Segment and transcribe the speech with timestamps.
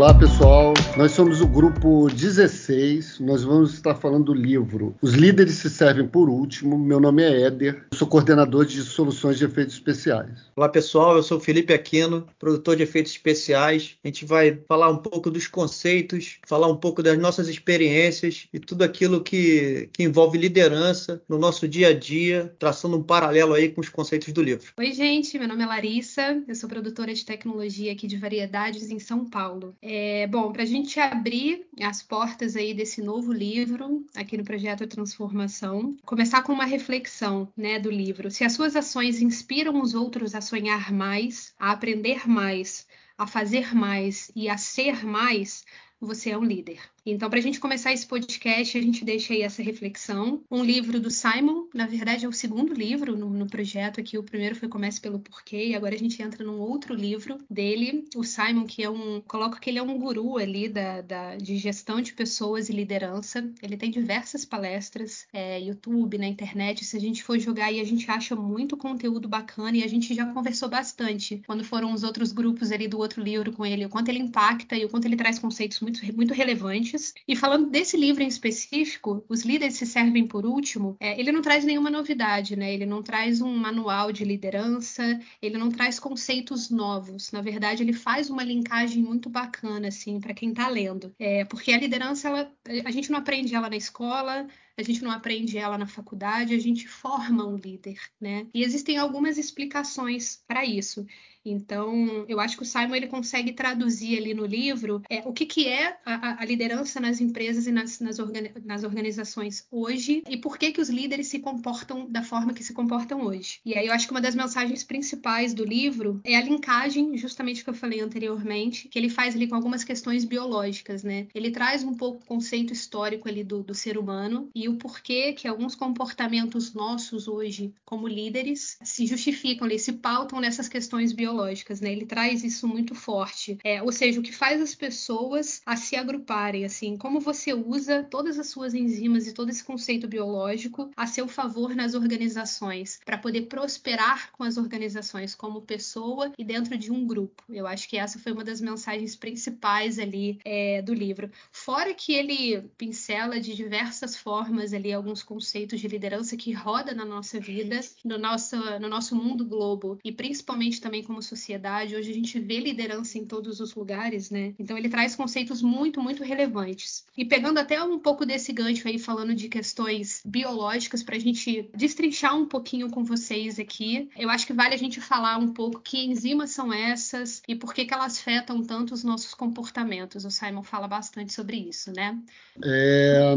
[0.00, 3.20] Olá pessoal, nós somos o grupo 16.
[3.20, 6.78] Nós vamos estar falando do livro Os Líderes se Servem por Último.
[6.78, 10.50] Meu nome é Éder, sou coordenador de soluções de efeitos especiais.
[10.56, 13.98] Olá pessoal, eu sou Felipe Aquino, produtor de efeitos especiais.
[14.02, 18.58] A gente vai falar um pouco dos conceitos, falar um pouco das nossas experiências e
[18.58, 23.68] tudo aquilo que, que envolve liderança no nosso dia a dia, traçando um paralelo aí
[23.68, 24.72] com os conceitos do livro.
[24.78, 28.98] Oi gente, meu nome é Larissa, eu sou produtora de tecnologia aqui de variedades em
[28.98, 29.76] São Paulo.
[29.92, 34.86] É, bom, para a gente abrir as portas aí desse novo livro aqui no projeto
[34.86, 38.30] Transformação, começar com uma reflexão, né, do livro.
[38.30, 42.86] Se as suas ações inspiram os outros a sonhar mais, a aprender mais,
[43.18, 45.64] a fazer mais e a ser mais,
[46.00, 46.80] você é um líder.
[47.04, 50.42] Então, para a gente começar esse podcast, a gente deixa aí essa reflexão.
[50.50, 54.18] Um livro do Simon, na verdade é o segundo livro no, no, projeto aqui.
[54.18, 58.04] O primeiro foi Comece pelo Porquê, e agora a gente entra num outro livro dele,
[58.14, 59.20] o Simon, que é um.
[59.22, 63.50] Coloco que ele é um guru ali da, da de gestão de pessoas e liderança.
[63.62, 66.84] Ele tem diversas palestras, é, YouTube, na internet.
[66.84, 70.14] Se a gente for jogar aí, a gente acha muito conteúdo bacana e a gente
[70.14, 73.88] já conversou bastante quando foram os outros grupos ali do outro livro com ele, o
[73.88, 77.96] quanto ele impacta e o quanto ele traz conceitos muito, muito relevantes e falando desse
[77.96, 82.56] livro em específico, Os Líderes se Servem por Último, é, ele não traz nenhuma novidade,
[82.56, 82.72] né?
[82.72, 87.32] Ele não traz um manual de liderança, ele não traz conceitos novos.
[87.32, 91.14] Na verdade, ele faz uma linkagem muito bacana, assim, para quem está lendo.
[91.18, 92.52] É, porque a liderança, ela,
[92.84, 94.46] a gente não aprende ela na escola,
[94.76, 98.46] a gente não aprende ela na faculdade, a gente forma um líder, né?
[98.54, 101.06] E existem algumas explicações para isso.
[101.44, 105.46] Então, eu acho que o Simon ele consegue traduzir ali no livro é, o que,
[105.46, 110.36] que é a, a liderança nas empresas e nas, nas, organi nas, organizações hoje e
[110.36, 113.60] por que, que os líderes se comportam da forma que se comportam hoje.
[113.64, 117.64] E aí eu acho que uma das mensagens principais do livro é a linkagem, justamente
[117.64, 121.26] que eu falei anteriormente, que ele faz ali com algumas questões biológicas, né?
[121.34, 125.32] Ele traz um pouco o conceito histórico ali do, do ser humano e o porquê
[125.32, 131.29] que alguns comportamentos nossos hoje, como líderes, se justificam ali, se pautam nessas questões biológicas
[131.30, 131.92] biológicas, né?
[131.92, 133.58] Ele traz isso muito forte.
[133.64, 138.02] É, ou seja, o que faz as pessoas a se agruparem, assim, como você usa
[138.02, 143.18] todas as suas enzimas e todo esse conceito biológico a seu favor nas organizações, para
[143.18, 147.42] poder prosperar com as organizações como pessoa e dentro de um grupo.
[147.48, 151.30] Eu acho que essa foi uma das mensagens principais ali é, do livro.
[151.52, 157.04] Fora que ele pincela de diversas formas ali alguns conceitos de liderança que roda na
[157.04, 161.94] nossa vida, no nosso, no nosso mundo globo e principalmente também como como sociedade.
[161.94, 164.54] Hoje a gente vê liderança em todos os lugares, né?
[164.58, 167.04] Então ele traz conceitos muito, muito relevantes.
[167.16, 171.68] E pegando até um pouco desse gancho aí, falando de questões biológicas, para a gente
[171.76, 175.80] destrinchar um pouquinho com vocês aqui, eu acho que vale a gente falar um pouco
[175.80, 180.24] que enzimas são essas e por que, que elas afetam tanto os nossos comportamentos.
[180.24, 182.18] O Simon fala bastante sobre isso, né?
[182.64, 183.34] É,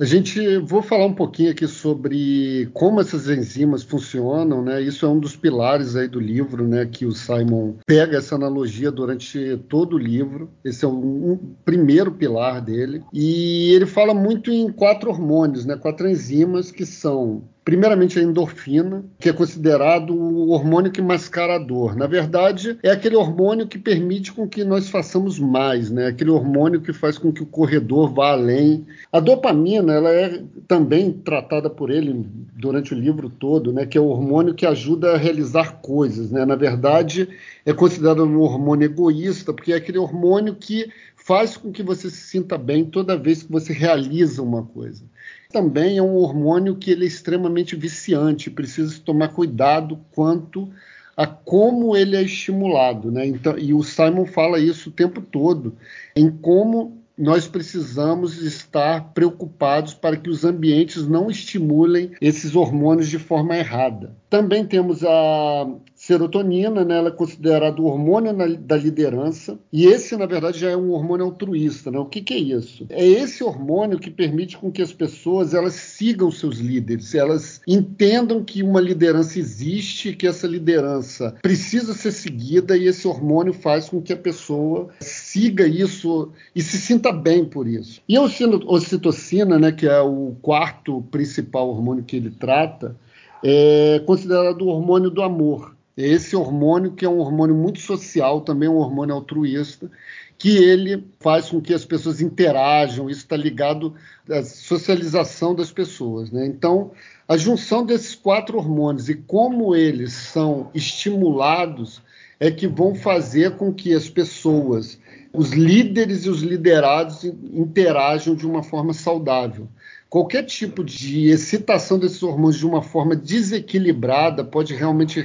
[0.00, 4.82] a gente vou falar um pouquinho aqui sobre como essas enzimas funcionam, né?
[4.82, 6.86] Isso é um dos pilares aí do livro, né?
[6.86, 10.50] Que o o Simon pega essa analogia durante todo o livro.
[10.64, 13.02] Esse é um, um primeiro pilar dele.
[13.12, 19.04] E ele fala muito em quatro hormônios, né, quatro enzimas que são Primeiramente, a endorfina,
[19.20, 21.94] que é considerado o hormônio que mascara a dor.
[21.94, 26.08] Na verdade, é aquele hormônio que permite com que nós façamos mais, né?
[26.08, 28.84] Aquele hormônio que faz com que o corredor vá além.
[29.12, 33.86] A dopamina, ela é também tratada por ele durante o livro todo, né?
[33.86, 36.44] Que é o hormônio que ajuda a realizar coisas, né?
[36.44, 37.28] Na verdade,
[37.64, 42.26] é considerado um hormônio egoísta, porque é aquele hormônio que faz com que você se
[42.26, 45.11] sinta bem toda vez que você realiza uma coisa
[45.52, 50.68] também é um hormônio que ele é extremamente viciante, precisa tomar cuidado quanto
[51.16, 53.26] a como ele é estimulado, né?
[53.26, 55.76] Então, e o Simon fala isso o tempo todo,
[56.16, 63.18] em como nós precisamos estar preocupados para que os ambientes não estimulem esses hormônios de
[63.18, 64.16] forma errada.
[64.30, 65.68] Também temos a
[66.02, 70.68] serotonina, né, ela é considerada o hormônio na, da liderança, e esse, na verdade, já
[70.68, 71.92] é um hormônio altruísta.
[71.92, 71.98] Né?
[72.00, 72.86] O que, que, é isso?
[72.90, 78.42] É esse hormônio que permite com que as pessoas elas sigam seus líderes, elas entendam
[78.42, 84.02] que uma liderança existe, que essa liderança precisa ser seguida, e esse hormônio faz com
[84.02, 88.02] que a pessoa siga isso e se sinta bem por isso.
[88.08, 92.96] E a ocitocina, né, que é o quarto principal hormônio que ele trata,
[93.44, 95.76] é considerado o hormônio do amor.
[95.96, 99.90] É esse hormônio, que é um hormônio muito social, também um hormônio altruísta,
[100.38, 103.94] que ele faz com que as pessoas interajam, isso está ligado
[104.28, 106.30] à socialização das pessoas.
[106.30, 106.46] Né?
[106.46, 106.90] Então,
[107.28, 112.02] a junção desses quatro hormônios e como eles são estimulados
[112.40, 114.98] é que vão fazer com que as pessoas
[115.32, 119.66] os líderes e os liderados interajam de uma forma saudável
[120.12, 125.24] qualquer tipo de excitação desses hormônios de uma forma desequilibrada pode realmente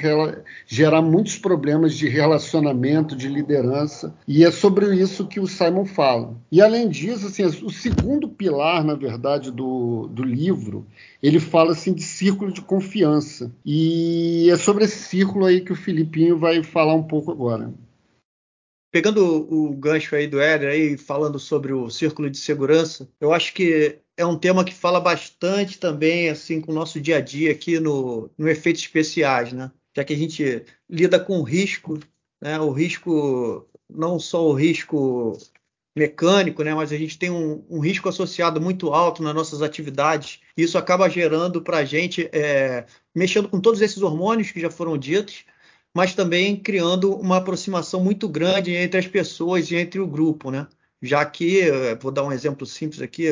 [0.66, 6.38] gerar muitos problemas de relacionamento, de liderança, e é sobre isso que o Simon fala.
[6.50, 10.88] E além disso, assim, o segundo pilar, na verdade, do, do livro,
[11.22, 13.52] ele fala assim de círculo de confiança.
[13.66, 17.74] E é sobre esse círculo aí que o Filipinho vai falar um pouco agora.
[18.90, 23.54] Pegando o, gancho aí do Éder, aí falando sobre o círculo de segurança, eu acho
[23.54, 27.52] que é um tema que fala bastante também assim com o nosso dia a dia
[27.52, 29.72] aqui no, no efeitos especiais, né?
[29.96, 32.00] Já que a gente lida com o risco,
[32.42, 32.60] né?
[32.60, 35.38] O risco não só o risco
[35.96, 36.74] mecânico, né?
[36.74, 40.40] Mas a gente tem um, um risco associado muito alto nas nossas atividades.
[40.56, 42.86] Isso acaba gerando para a gente, é,
[43.16, 45.46] mexendo com todos esses hormônios que já foram ditos,
[45.96, 50.68] mas também criando uma aproximação muito grande entre as pessoas e entre o grupo, né?
[51.02, 53.28] Já que, eh, vou dar um exemplo simples aqui,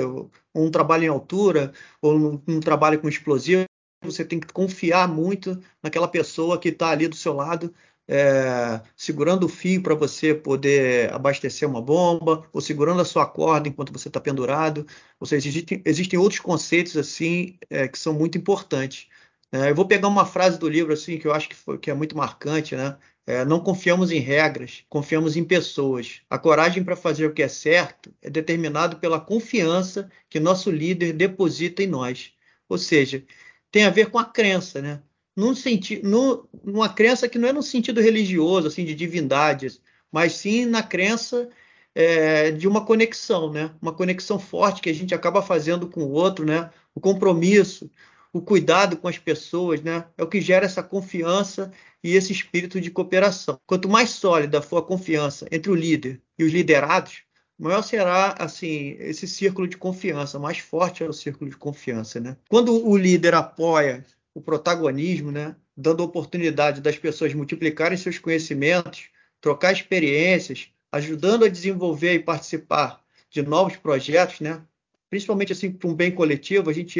[0.53, 3.65] um trabalho em altura ou um, trabalho com explosivo,
[4.03, 7.73] você tem que confiar muito naquela pessoa que está ali do seu lado,
[8.07, 13.67] é, segurando o fio para você poder abastecer uma bomba, ou segurando a sua corda
[13.67, 14.85] enquanto você está pendurado.
[15.19, 19.07] Ou seja, existem, existem outros conceitos assim é, que são muito importantes.
[19.51, 21.89] É, eu vou pegar uma frase do livro assim que eu acho que, foi, que
[21.89, 22.97] é muito marcante, né?
[23.27, 26.21] É, não confiamos em regras, confiamos em pessoas.
[26.29, 31.13] A coragem para fazer o que é certo é determinado pela confiança que nosso líder
[31.13, 32.33] deposita em nós.
[32.69, 33.23] Ou seja,
[33.71, 35.01] tem a ver com a crença, né?
[35.35, 39.81] Num sentido, numa crença que não é no sentido religioso, assim, de divindades,
[40.11, 41.49] mas sim na crença
[41.93, 43.71] é, de uma conexão, né?
[43.81, 46.69] Uma conexão forte que a gente acaba fazendo com o outro, né?
[46.93, 47.89] O compromisso,
[48.35, 50.03] o cuidado com as pessoas, né?
[50.17, 51.71] É o que gera essa confiança
[52.03, 53.57] e esse espírito de cooperação.
[53.65, 57.23] Quanto mais sólida for a confiança entre o líder e os liderados,
[57.57, 62.35] maior será assim esse círculo de confiança, mais forte é o círculo de confiança, né?
[62.49, 64.03] Quando o líder apoia
[64.33, 69.07] o protagonismo, né, dando oportunidade das pessoas multiplicarem seus conhecimentos,
[69.39, 74.61] trocar experiências, ajudando a desenvolver e participar de novos projetos, né?
[75.09, 76.99] Principalmente assim para um bem coletivo, a gente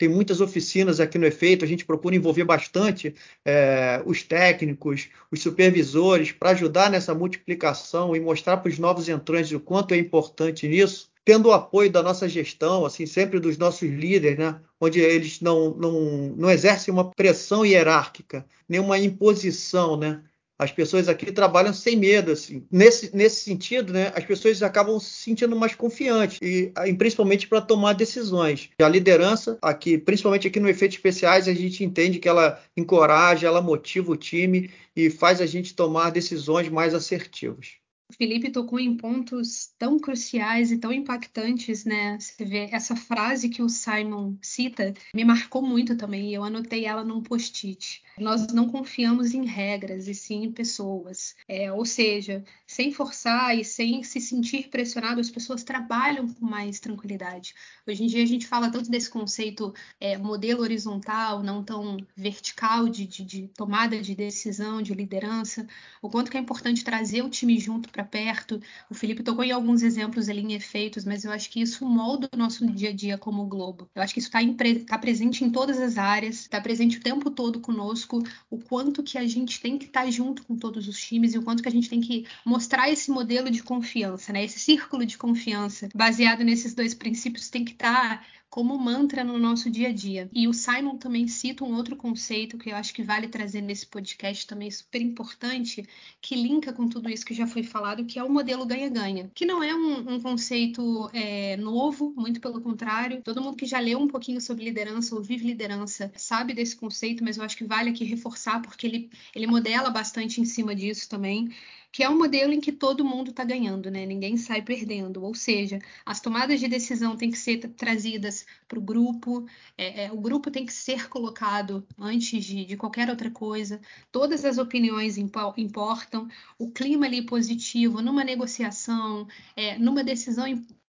[0.00, 3.14] tem muitas oficinas aqui no Efeito, a gente procura envolver bastante
[3.44, 9.52] é, os técnicos, os supervisores, para ajudar nessa multiplicação e mostrar para os novos entrantes
[9.52, 13.90] o quanto é importante nisso, tendo o apoio da nossa gestão, assim, sempre dos nossos
[13.90, 14.58] líderes, né?
[14.80, 15.92] onde eles não, não,
[16.34, 20.22] não exercem uma pressão hierárquica, nenhuma imposição, né?
[20.60, 22.66] As pessoas aqui trabalham sem medo, assim.
[22.70, 27.62] Nesse, nesse sentido, né, as pessoas acabam se sentindo mais confiantes, e, e principalmente para
[27.62, 28.68] tomar decisões.
[28.78, 33.62] A liderança aqui, principalmente aqui no Efeitos Especiais, a gente entende que ela encoraja, ela
[33.62, 37.79] motiva o time e faz a gente tomar decisões mais assertivas.
[38.16, 42.18] Felipe tocou em pontos tão cruciais e tão impactantes, né?
[42.18, 46.32] Você vê essa frase que o Simon cita me marcou muito também.
[46.32, 48.02] Eu anotei ela num post-it.
[48.18, 51.34] Nós não confiamos em regras e sim em pessoas.
[51.48, 56.78] É, ou seja, sem forçar e sem se sentir pressionado, as pessoas trabalham com mais
[56.80, 57.54] tranquilidade.
[57.86, 62.88] Hoje em dia a gente fala tanto desse conceito é, modelo horizontal, não tão vertical
[62.88, 65.66] de, de, de tomada de decisão, de liderança,
[66.02, 68.60] o quanto que é importante trazer o time junto para perto.
[68.88, 72.28] O Felipe tocou em alguns exemplos ali em efeitos, mas eu acho que isso molda
[72.32, 73.88] o nosso dia a dia como Globo.
[73.94, 74.40] Eu acho que isso está
[74.86, 79.18] tá presente em todas as áreas, está presente o tempo todo conosco, o quanto que
[79.18, 81.68] a gente tem que estar tá junto com todos os times e o quanto que
[81.68, 84.44] a gente tem que mostrar esse modelo de confiança, né?
[84.44, 89.38] Esse círculo de confiança baseado nesses dois princípios tem que estar tá como mantra no
[89.38, 90.28] nosso dia a dia.
[90.34, 93.86] E o Simon também cita um outro conceito que eu acho que vale trazer nesse
[93.86, 95.86] podcast também super importante,
[96.20, 99.46] que linka com tudo isso que já foi falado, que é o modelo ganha-ganha, que
[99.46, 103.22] não é um, um conceito é, novo, muito pelo contrário.
[103.22, 107.22] Todo mundo que já leu um pouquinho sobre liderança ou vive liderança sabe desse conceito,
[107.22, 111.08] mas eu acho que vale aqui reforçar porque ele, ele modela bastante em cima disso
[111.08, 111.50] também
[111.92, 114.06] que é um modelo em que todo mundo está ganhando, né?
[114.06, 115.22] Ninguém sai perdendo.
[115.22, 120.12] Ou seja, as tomadas de decisão têm que ser trazidas para o grupo, é, é,
[120.12, 123.80] o grupo tem que ser colocado antes de, de, qualquer outra coisa,
[124.12, 126.28] todas as opiniões impo importam,
[126.58, 130.44] o clima ali positivo numa negociação, é, numa decisão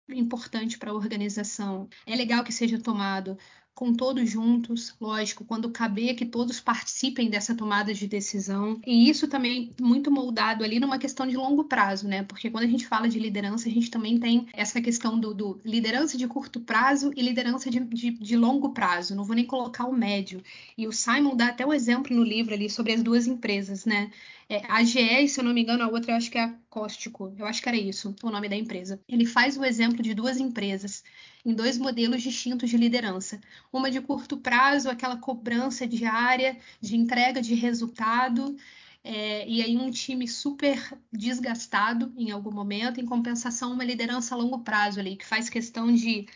[0.10, 3.38] importante para a organização, é legal que seja tomado
[3.82, 8.80] com todos juntos, lógico, quando caber que todos participem dessa tomada de decisão.
[8.86, 12.22] E isso também muito moldado ali numa questão de longo prazo, né?
[12.22, 15.60] Porque quando a gente fala de liderança, a gente também tem essa questão do, do
[15.66, 19.16] liderança de curto prazo e liderança de, de, de, longo prazo.
[19.16, 20.44] Não vou nem colocar o médio.
[20.78, 24.12] E o Simon dá até um exemplo no livro ali sobre as duas empresas, né?
[24.52, 26.54] É, a GE, se eu não me engano, a outra eu acho que é a
[26.70, 27.34] Cóstico.
[27.38, 29.00] Eu acho que era isso, o nome da empresa.
[29.08, 31.06] Ele faz o exemplo de duas empresas
[31.46, 33.40] em dois modelos distintos de liderança.
[33.72, 38.58] Uma de curto prazo, aquela cobrança diária de entrega de resultado,
[39.06, 44.38] é, e aí um time super desgastado em algum momento, em compensação, uma liderança a
[44.38, 46.28] longo prazo ali, que faz questão de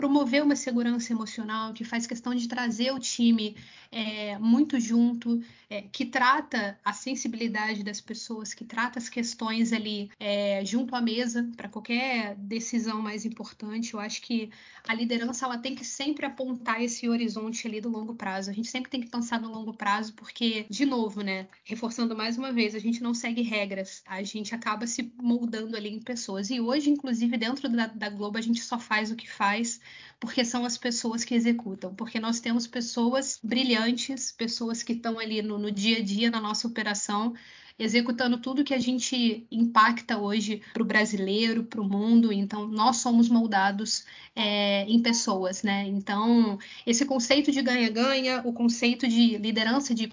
[0.00, 3.54] promover uma segurança emocional, que faz questão de trazer o time
[3.92, 10.10] é, muito junto, é, que trata a sensibilidade das pessoas, que trata as questões ali
[10.18, 13.92] é, junto à mesa para qualquer decisão mais importante.
[13.92, 14.50] Eu acho que
[14.88, 18.48] a liderança ela tem que sempre apontar esse horizonte ali do longo prazo.
[18.48, 22.38] A gente sempre tem que pensar no longo prazo, porque, de novo, né, reforçando mais
[22.38, 26.48] uma vez, a gente não segue regras, a gente acaba se moldando ali em pessoas.
[26.48, 29.78] E hoje, inclusive, dentro da, da Globo, a gente só faz o que faz
[30.20, 35.40] porque são as pessoas que executam, porque nós temos pessoas brilhantes, pessoas que estão ali
[35.40, 37.34] no, no dia a dia na nossa operação,
[37.78, 42.30] executando tudo que a gente impacta hoje para o brasileiro, para o mundo.
[42.30, 44.04] Então, nós somos moldados
[44.36, 45.86] é, em pessoas, né?
[45.86, 50.12] Então, esse conceito de ganha-ganha, o conceito de liderança de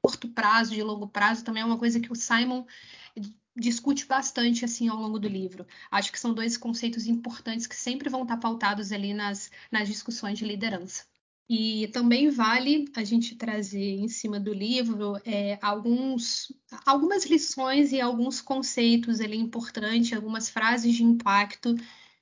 [0.00, 2.64] curto prazo, de longo prazo, também é uma coisa que o Simon
[3.56, 5.66] discute bastante assim ao longo do livro.
[5.90, 10.38] Acho que são dois conceitos importantes que sempre vão estar pautados ali nas, nas discussões
[10.38, 11.04] de liderança.
[11.48, 16.50] E também vale a gente trazer em cima do livro é, alguns,
[16.86, 21.76] algumas lições e alguns conceitos ali importantes, algumas frases de impacto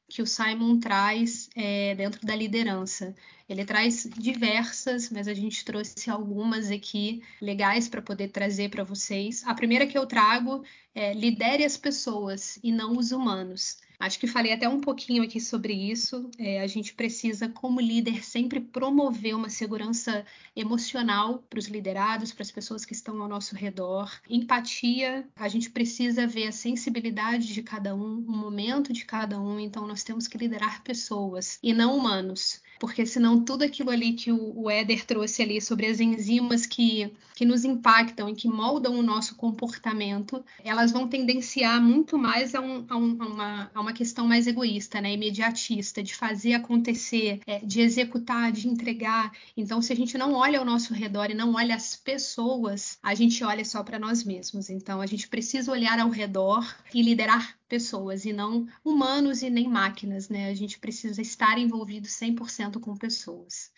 [0.09, 3.15] que o Simon traz é, dentro da liderança.
[3.49, 9.45] Ele traz diversas, mas a gente trouxe algumas aqui legais para poder trazer para vocês.
[9.47, 13.79] A primeira que eu trago é lidere as pessoas e não os humanos.
[14.01, 16.31] Acho que falei até um pouquinho aqui sobre isso.
[16.39, 20.25] É, a gente precisa, como líder, sempre promover uma segurança
[20.57, 24.11] emocional para os liderados, para as pessoas que estão ao nosso redor.
[24.29, 29.61] Empatia, a gente precisa ver a sensibilidade de cada um, o momento de cada um.
[29.61, 34.33] Então, nós temos que liderar pessoas e não humanos porque senão tudo aquilo ali que
[34.33, 39.03] o, Éder trouxe ali sobre as enzimas que, que nos impactam e que moldam o
[39.03, 43.93] nosso comportamento, elas vão tendenciar muito mais a, um, a, um, a, uma, a uma
[43.93, 49.31] questão mais egoísta, né, imediatista, de fazer acontecer, é, de executar, de entregar.
[49.55, 53.15] Então, se a gente não olha ao nosso redor e não olha as pessoas, a
[53.15, 54.71] gente olha só para nós mesmos.
[54.71, 59.69] Então, a gente precisa olhar ao redor e liderar pessoas e não humanos e nem
[59.69, 60.51] máquinas, né?
[60.51, 63.71] A gente precisa estar envolvido 100% com pessoas.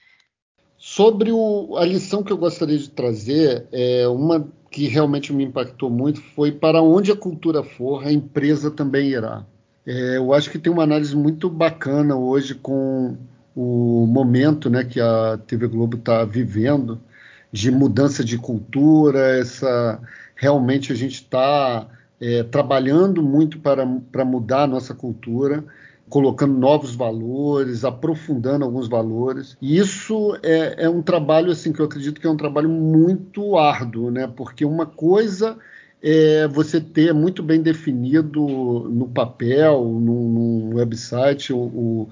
[0.79, 5.91] Sobre o, a lição que eu gostaria de trazer, é uma que realmente me impactou
[5.91, 9.47] muito foi para onde a cultura for, a empresa também irá.
[9.87, 13.17] É, eu acho que tem uma análise muito bacana hoje com
[13.55, 16.99] o momento né, que a TV Globo está vivendo
[17.53, 20.01] de mudança de cultura, essa
[20.35, 21.87] realmente a gente está
[22.23, 25.64] é, trabalhando muito para, para mudar a nossa cultura,
[26.09, 29.57] colocando novos valores, aprofundando alguns valores.
[29.61, 33.59] E isso é, é, um trabalho assim que eu acredito que é um trabalho muito
[33.59, 34.29] árduo, né?
[34.29, 35.59] Porque uma coisa
[36.00, 38.41] é você ter muito bem definido
[38.88, 42.09] no papel, no, no website, o, o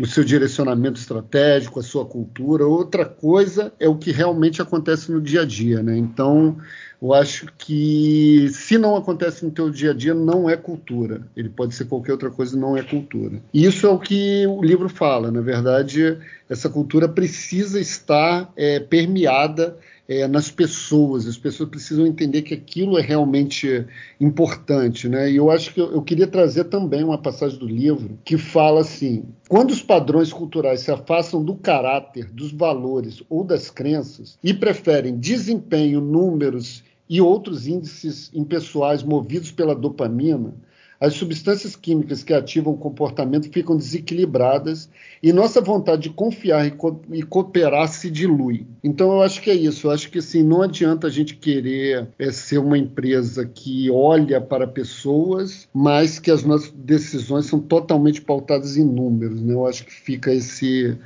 [0.00, 2.66] o seu direcionamento estratégico, a sua cultura.
[2.66, 5.96] Outra coisa é o que realmente acontece no dia a dia, né?
[5.96, 6.56] Então,
[7.02, 11.26] eu acho que se não acontece no teu dia a dia, não é cultura.
[11.36, 13.42] Ele pode ser qualquer outra coisa, não é cultura.
[13.52, 15.28] E isso é o que o livro fala.
[15.28, 16.16] Na verdade,
[16.48, 19.76] essa cultura precisa estar é, permeada
[20.08, 21.26] é, nas pessoas.
[21.26, 23.84] As pessoas precisam entender que aquilo é realmente
[24.20, 25.28] importante, né?
[25.28, 28.82] E eu acho que eu, eu queria trazer também uma passagem do livro que fala
[28.82, 34.54] assim: quando os padrões culturais se afastam do caráter, dos valores ou das crenças e
[34.54, 40.54] preferem desempenho, números e outros índices impessoais movidos pela dopamina,
[41.02, 44.88] as substâncias químicas que ativam o comportamento ficam desequilibradas
[45.20, 48.68] e nossa vontade de confiar e, co e cooperar se dilui.
[48.84, 49.88] Então, eu acho que é isso.
[49.88, 54.40] Eu acho que assim, não adianta a gente querer é, ser uma empresa que olha
[54.40, 59.42] para pessoas, mas que as nossas decisões são totalmente pautadas em números.
[59.42, 59.54] Né?
[59.54, 60.96] Eu acho que fica esse,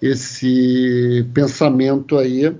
[0.00, 2.54] esse pensamento aí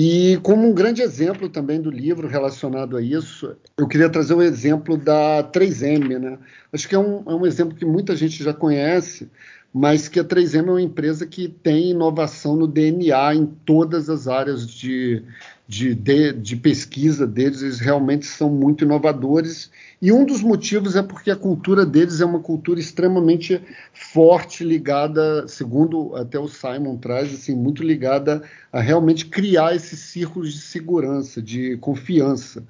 [0.00, 4.40] e como um grande exemplo também do livro relacionado a isso, eu queria trazer o
[4.40, 6.20] exemplo da 3M.
[6.20, 6.38] Né?
[6.72, 9.28] Acho que é um, é um exemplo que muita gente já conhece,
[9.74, 14.28] mas que a 3M é uma empresa que tem inovação no DNA em todas as
[14.28, 15.24] áreas de,
[15.68, 19.70] de, de, de, pesquisa deles, eles realmente são muito inovadores.
[20.00, 23.60] E um dos motivos é porque a cultura deles é uma cultura extremamente
[23.92, 30.54] forte, ligada, segundo até o Simon traz, assim, muito ligada a realmente criar esses círculos
[30.54, 32.64] de segurança, de confiança,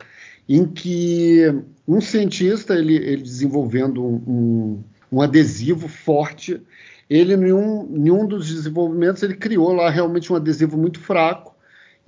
[0.48, 1.44] em que
[1.86, 6.60] um cientista, ele, ele desenvolvendo um, um, adesivo forte,
[7.08, 11.56] ele, em um, em um dos desenvolvimentos, ele criou lá realmente um adesivo muito fraco,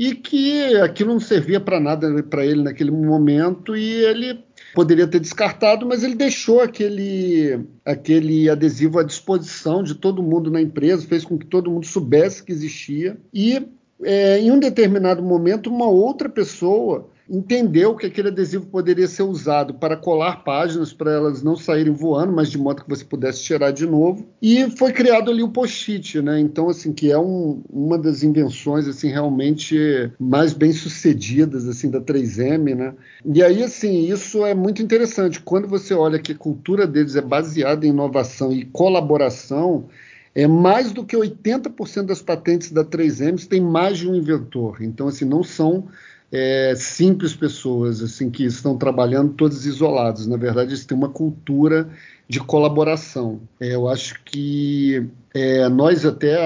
[0.01, 4.43] e que aquilo não servia para nada para ele naquele momento e ele
[4.75, 10.59] poderia ter descartado, mas ele deixou aquele, aquele adesivo à disposição de todo mundo na
[10.59, 13.19] empresa, fez com que todo mundo soubesse que existia.
[13.35, 13.63] E
[14.03, 19.75] é, em um determinado momento uma outra pessoa entendeu que aquele adesivo poderia ser usado
[19.75, 23.71] para colar páginas para elas não saírem voando, mas de modo que você pudesse tirar
[23.71, 24.29] de novo.
[24.43, 26.41] E foi criado ali o post-it, né?
[26.41, 32.01] Então, assim, que é um, uma das invenções assim realmente mais bem sucedidas assim da
[32.01, 32.95] 3M, né?
[33.25, 35.41] E aí, assim, isso é muito interessante.
[35.41, 39.89] Quando você olha que a cultura deles é baseada em inovação e colaboração,
[40.35, 44.79] é mais do que 80% das patentes da 3M tem mais de um inventor.
[44.81, 45.89] Então, assim, não são
[46.33, 50.27] é, simples pessoas assim que estão trabalhando todos isolados.
[50.27, 51.91] Na verdade, eles têm uma cultura
[52.29, 53.41] de colaboração.
[53.59, 56.37] É, eu acho que é, nós até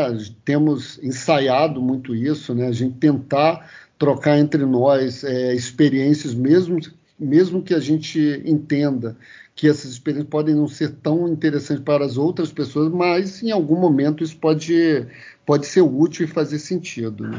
[0.45, 2.67] temos ensaiado muito isso, né?
[2.69, 6.79] A gente tentar trocar entre nós é, experiências, mesmo,
[7.19, 9.17] mesmo que a gente entenda
[9.55, 13.76] que essas experiências podem não ser tão interessantes para as outras pessoas, mas em algum
[13.76, 15.07] momento isso pode,
[15.47, 17.29] pode ser útil e fazer sentido.
[17.29, 17.38] Né?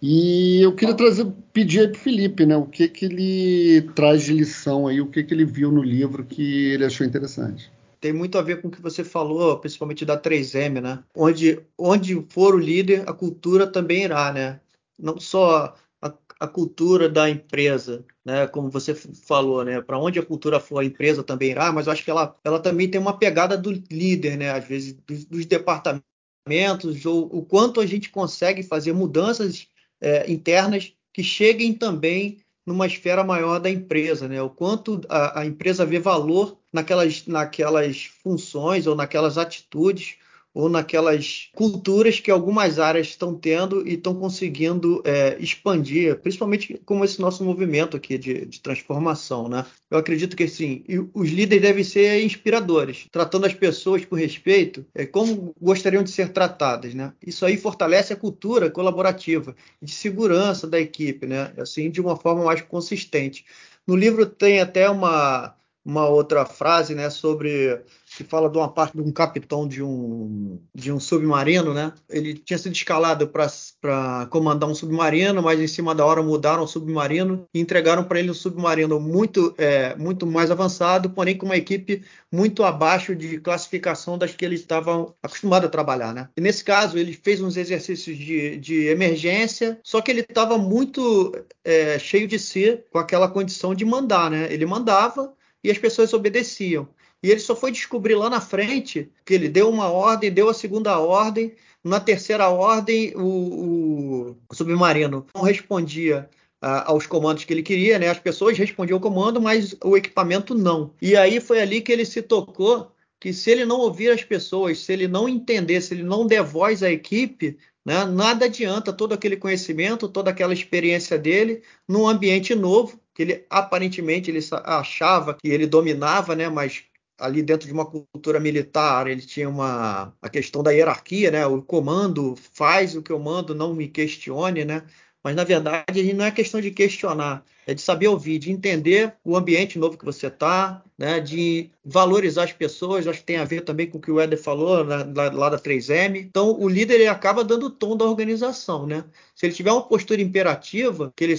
[0.00, 4.22] E eu queria trazer, pedir aí para o Felipe, né, o que, que ele traz
[4.22, 7.70] de lição aí, o que, que ele viu no livro que ele achou interessante.
[7.98, 11.02] Tem muito a ver com o que você falou, principalmente da 3M, né?
[11.14, 14.60] Onde, onde for o líder, a cultura também irá, né?
[14.98, 18.46] Não só a, a cultura da empresa, né?
[18.46, 19.80] Como você falou, né?
[19.80, 22.60] Para onde a cultura for, a empresa também irá, mas eu acho que ela, ela
[22.60, 24.50] também tem uma pegada do líder, né?
[24.50, 29.68] Às vezes dos, dos departamentos, ou o quanto a gente consegue fazer mudanças
[30.06, 34.40] é, internas que cheguem também numa esfera maior da empresa, né?
[34.40, 40.16] O quanto a, a empresa vê valor naquelas, naquelas funções ou naquelas atitudes
[40.56, 47.04] ou naquelas culturas que algumas áreas estão tendo e estão conseguindo é, expandir, principalmente como
[47.04, 49.66] esse nosso movimento aqui de, de, transformação, né?
[49.90, 55.04] Eu acredito que assim, os líderes devem ser inspiradores, tratando as pessoas com respeito, é,
[55.04, 57.12] como gostariam de ser tratadas, né?
[57.24, 61.52] Isso aí fortalece a cultura colaborativa de segurança da equipe, né?
[61.58, 63.44] Assim, de uma forma mais consistente.
[63.86, 65.54] No livro tem até uma
[65.86, 67.80] uma outra frase, né, sobre
[68.16, 71.92] que fala de uma parte de um capitão de um, de um submarino, né?
[72.08, 76.66] Ele tinha sido escalado para comandar um submarino, mas em cima da hora mudaram o
[76.66, 81.56] submarino e entregaram para ele um submarino muito, é, muito mais avançado, porém com uma
[81.56, 86.28] equipe muito abaixo de classificação das que ele estava acostumado a trabalhar, né?
[86.36, 91.32] E nesse caso ele fez uns exercícios de, de emergência, só que ele estava muito
[91.64, 94.52] é, cheio de si com aquela condição de mandar, né?
[94.52, 95.32] Ele mandava
[95.66, 96.88] e as pessoas obedeciam.
[97.20, 100.54] E ele só foi descobrir lá na frente que ele deu uma ordem, deu a
[100.54, 101.54] segunda ordem.
[101.82, 106.30] Na terceira ordem, o, o submarino não respondia
[106.62, 108.08] uh, aos comandos que ele queria, né?
[108.08, 110.92] As pessoas respondiam o comando, mas o equipamento não.
[111.02, 114.78] E aí foi ali que ele se tocou que se ele não ouvir as pessoas,
[114.78, 119.14] se ele não entender, se ele não der voz à equipe, né, nada adianta todo
[119.14, 125.48] aquele conhecimento, toda aquela experiência dele num ambiente novo, que ele aparentemente ele achava que
[125.48, 126.84] ele dominava, né, mas
[127.18, 131.46] ali dentro de uma cultura militar, ele tinha uma a questão da hierarquia, né?
[131.46, 134.82] O comando faz o que eu mando, não me questione, né?
[135.24, 139.34] Mas na verdade não é questão de questionar, é de saber ouvir, de entender o
[139.34, 141.18] ambiente novo que você está, né?
[141.18, 143.06] De valorizar as pessoas.
[143.06, 145.58] Acho que tem a ver também com o que o Éder falou lá, lá da
[145.58, 146.18] 3M.
[146.18, 149.04] Então o líder ele acaba dando o tom da organização, né?
[149.34, 151.36] Se ele tiver uma postura imperativa, que ele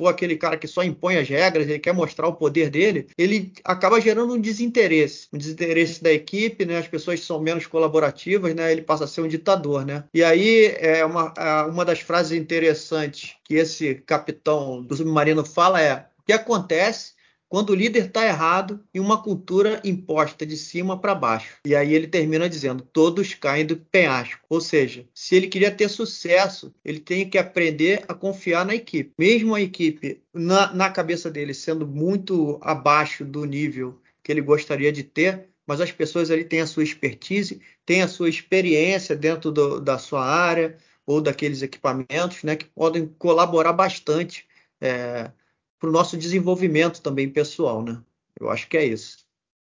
[0.00, 3.52] for aquele cara que só impõe as regras, ele quer mostrar o poder dele, ele
[3.62, 6.78] acaba gerando um desinteresse, um desinteresse da equipe, né?
[6.78, 8.72] As pessoas são menos colaborativas, né?
[8.72, 10.04] Ele passa a ser um ditador, né?
[10.14, 15.82] E aí é uma, é uma das frases interessantes que esse capitão do submarino fala
[15.82, 17.12] é: o que acontece
[17.50, 21.56] quando o líder está errado e uma cultura imposta de cima para baixo.
[21.66, 24.40] E aí ele termina dizendo: todos caem do penhasco.
[24.48, 29.12] Ou seja, se ele queria ter sucesso, ele tem que aprender a confiar na equipe.
[29.18, 34.92] Mesmo a equipe, na, na cabeça dele, sendo muito abaixo do nível que ele gostaria
[34.92, 39.50] de ter, mas as pessoas ali têm a sua expertise, têm a sua experiência dentro
[39.50, 44.46] do, da sua área ou daqueles equipamentos, né, que podem colaborar bastante
[44.80, 45.32] é,
[45.80, 48.00] para o nosso desenvolvimento também pessoal, né?
[48.38, 49.28] Eu acho que é isso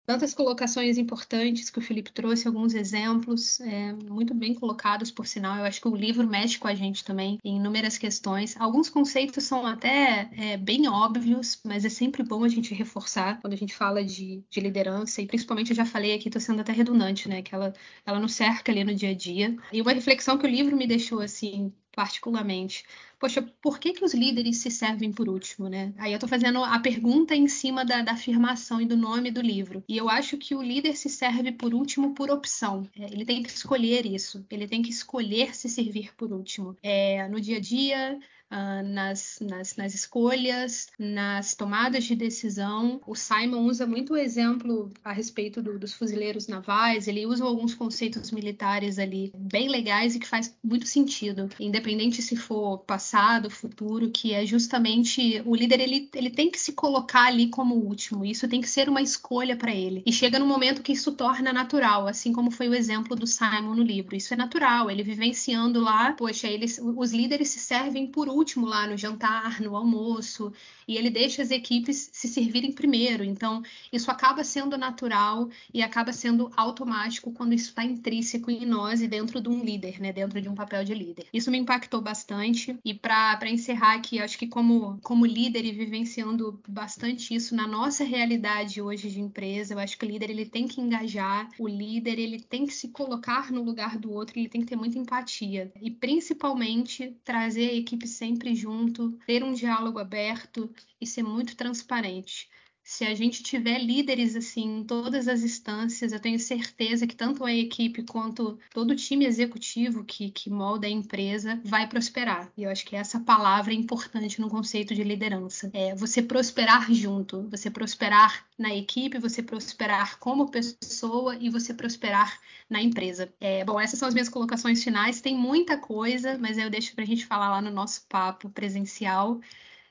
[0.08, 5.58] tantas colocações importantes que o Felipe trouxe, alguns exemplos é, muito bem colocados, por sinal.
[5.58, 8.56] Eu acho que o livro mexe com a gente também em inúmeras questões.
[8.58, 13.52] Alguns conceitos são até é, bem óbvios, mas é sempre bom a gente reforçar quando
[13.52, 15.20] a gente fala de, de liderança.
[15.20, 17.42] E principalmente, eu já falei aqui, estou sendo até redundante, né?
[17.42, 17.74] Que ela,
[18.06, 19.54] ela nos cerca ali no dia a dia.
[19.70, 22.84] E uma reflexão que o livro me deixou assim particularmente.
[23.18, 25.92] Poxa, por que, que os líderes se servem por último, né?
[25.98, 29.40] Aí eu estou fazendo a pergunta em cima da, da, afirmação e do nome do
[29.40, 29.82] livro.
[29.88, 32.88] E eu acho que o líder se serve por último por opção.
[32.96, 34.46] É, ele tem que escolher isso.
[34.48, 36.76] Ele tem que escolher se servir por último.
[36.84, 43.00] É, no dia a dia, uh, nas, nas, nas, escolhas, nas tomadas de decisão.
[43.06, 47.74] O Simon usa muito o exemplo a respeito do, dos fuzileiros navais, ele usa alguns
[47.74, 54.10] conceitos militares ali bem legais e que faz muito sentido, independente se for passado, futuro,
[54.10, 58.48] que é justamente o líder ele, ele tem que se colocar ali como último, isso
[58.48, 60.02] tem que ser uma escolha para ele.
[60.06, 63.74] E chega no momento que isso torna natural, assim como foi o exemplo do Simon
[63.74, 64.16] no livro.
[64.16, 68.86] Isso é natural, ele vivenciando lá, poxa, eles, os líderes se servem por último lá
[68.86, 70.52] no jantar, no almoço,
[70.86, 73.22] e ele deixa as equipes se servirem primeiro.
[73.24, 79.02] Então, isso acaba sendo natural e acaba sendo automático quando isso está intrínseco em nós
[79.02, 80.12] e dentro de um líder, né?
[80.12, 81.26] Dentro de um papel de líder.
[81.32, 82.78] Isso me impactou bastante.
[82.84, 88.04] E para encerrar aqui, acho que como, como líder e vivenciando bastante isso na nossa
[88.04, 92.18] realidade hoje de empresa, eu acho que o líder ele tem que engajar, o líder
[92.18, 95.72] ele tem que se colocar no lugar do outro, ele tem que ter muita empatia.
[95.80, 102.48] E principalmente trazer a equipe sempre junto, ter um diálogo aberto e ser muito transparente
[102.88, 107.44] se a gente tiver líderes assim em todas as instâncias, eu tenho certeza que tanto
[107.44, 112.50] a equipe quanto todo o time executivo que, que molda a empresa vai prosperar.
[112.56, 115.70] E eu acho que essa palavra é importante no conceito de liderança.
[115.74, 122.40] É você prosperar junto, você prosperar na equipe, você prosperar como pessoa e você prosperar
[122.70, 123.30] na empresa.
[123.38, 125.20] É, bom, essas são as minhas colocações finais.
[125.20, 129.42] Tem muita coisa, mas eu deixo para a gente falar lá no nosso papo presencial.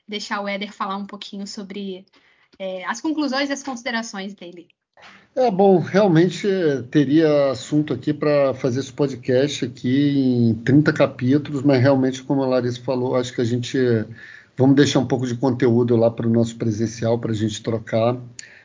[0.06, 2.04] Deixar o Éder falar um pouquinho sobre
[2.58, 4.68] é, as conclusões e as considerações dele.
[5.34, 6.48] É bom, realmente
[6.90, 12.46] teria assunto aqui para fazer esse podcast aqui em 30 capítulos, mas realmente, como a
[12.46, 13.78] Larissa falou, acho que a gente
[14.56, 18.16] vamos deixar um pouco de conteúdo lá para o nosso presencial para a gente trocar.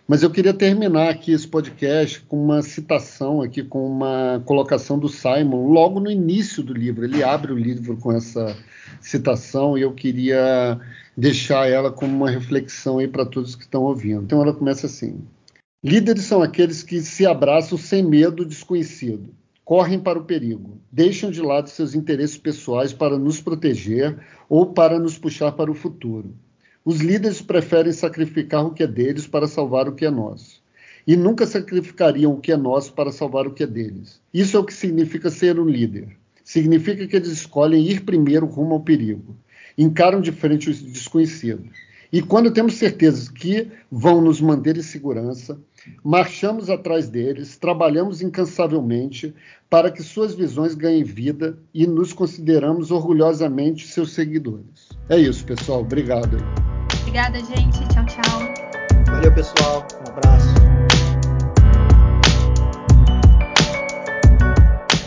[0.06, 5.08] Mas eu queria terminar aqui esse podcast com uma citação aqui, com uma colocação do
[5.08, 7.06] Simon logo no início do livro.
[7.06, 8.54] Ele abre o livro com essa
[9.00, 10.78] citação e eu queria
[11.16, 14.24] deixar ela como uma reflexão aí para todos que estão ouvindo.
[14.24, 15.22] Então ela começa assim:
[15.82, 21.42] Líderes são aqueles que se abraçam sem medo desconhecido, correm para o perigo, deixam de
[21.42, 26.36] lado seus interesses pessoais para nos proteger ou para nos puxar para o futuro.
[26.86, 30.62] Os líderes preferem sacrificar o que é deles para salvar o que é nosso.
[31.06, 34.22] E nunca sacrificariam o que é nosso para salvar o que é deles.
[34.34, 36.10] Isso é o que significa ser um líder.
[36.44, 39.36] Significa que eles escolhem ir primeiro rumo ao perigo
[39.78, 41.72] encaram de frente os desconhecidos.
[42.12, 45.60] E quando temos certeza que vão nos manter em segurança,
[46.04, 49.34] marchamos atrás deles, trabalhamos incansavelmente
[49.68, 54.90] para que suas visões ganhem vida e nos consideramos orgulhosamente seus seguidores.
[55.10, 55.82] É isso, pessoal.
[55.82, 56.38] Obrigado.
[57.14, 57.78] Obrigada, gente.
[57.90, 58.40] Tchau, tchau.
[59.06, 59.88] Valeu, pessoal.
[60.04, 60.53] Um abraço.